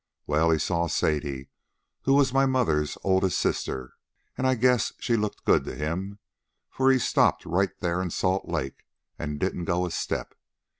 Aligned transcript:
Well, 0.25 0.49
he 0.49 0.57
saw 0.57 0.87
Sadie, 0.87 1.49
who 2.05 2.15
was 2.15 2.33
my 2.33 2.47
mother's 2.47 2.97
oldest 3.03 3.37
sister, 3.37 3.93
and 4.35 4.47
I 4.47 4.55
guess 4.55 4.91
she 4.99 5.15
looked 5.15 5.45
good 5.45 5.63
to 5.65 5.75
him, 5.75 6.17
for 6.71 6.89
he 6.91 6.97
stopped 6.97 7.45
right 7.45 7.69
there 7.81 8.01
in 8.01 8.09
Salt 8.09 8.47
Lake 8.49 8.87
and 9.19 9.39
didn't 9.39 9.65
go 9.65 9.85
a 9.85 9.91
step. 9.91 10.33